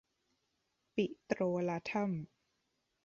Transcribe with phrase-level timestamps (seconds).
[0.95, 2.11] ปิโตรลาทัม